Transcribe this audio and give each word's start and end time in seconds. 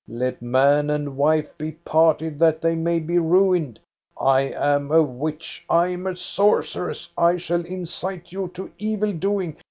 Let 0.09 0.41
man 0.41 0.89
and 0.89 1.15
wife 1.15 1.55
be 1.59 1.73
parted, 1.73 2.39
that 2.39 2.59
they 2.59 2.73
may 2.73 2.97
be 2.97 3.19
ruined! 3.19 3.79
I 4.19 4.41
am 4.51 4.91
a 4.91 5.03
witch, 5.03 5.63
I 5.69 5.89
am 5.89 6.07
a 6.07 6.15
sorceress, 6.17 7.13
I 7.15 7.37
shall 7.37 7.63
incite 7.63 8.31
you 8.31 8.47
to 8.55 8.71
evil 8.79 9.13
doing. 9.13 9.55